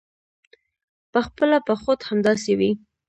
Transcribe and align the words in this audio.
پخپله 1.13 1.57
به 1.65 1.73
خود 1.81 1.99
همداسې 2.09 2.51
وي. 2.59 2.71